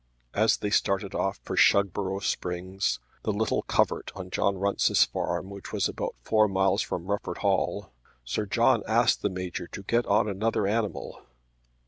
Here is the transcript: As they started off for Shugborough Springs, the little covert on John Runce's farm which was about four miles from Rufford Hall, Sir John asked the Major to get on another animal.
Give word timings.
As 0.33 0.57
they 0.57 0.71
started 0.71 1.13
off 1.13 1.39
for 1.43 1.55
Shugborough 1.55 2.23
Springs, 2.23 2.97
the 3.21 3.31
little 3.31 3.61
covert 3.61 4.11
on 4.15 4.31
John 4.31 4.57
Runce's 4.57 5.03
farm 5.03 5.51
which 5.51 5.71
was 5.71 5.87
about 5.87 6.15
four 6.23 6.47
miles 6.47 6.81
from 6.81 7.05
Rufford 7.05 7.37
Hall, 7.37 7.91
Sir 8.25 8.47
John 8.47 8.81
asked 8.87 9.21
the 9.21 9.29
Major 9.29 9.67
to 9.67 9.83
get 9.83 10.07
on 10.07 10.27
another 10.27 10.65
animal. 10.65 11.21